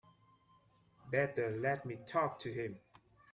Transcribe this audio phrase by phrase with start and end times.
[1.11, 2.79] Better let me talk to him.